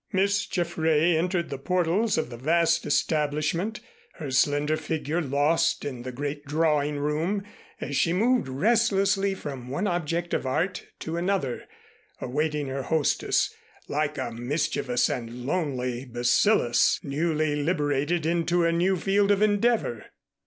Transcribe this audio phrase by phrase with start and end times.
[0.11, 3.81] Miss Jaffray entered the portals of the vast establishment,
[4.15, 7.43] her slender figure lost in the great drawing room,
[7.79, 11.65] as she moved restlessly from one object of art to another
[12.19, 13.53] awaiting her hostess,
[13.87, 20.05] like a mischievous and lonely bacillus newly liberated into a new field of endeavor.